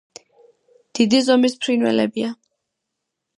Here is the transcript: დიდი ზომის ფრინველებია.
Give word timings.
დიდი 0.99 1.19
ზომის 1.27 1.57
ფრინველებია. 1.67 2.31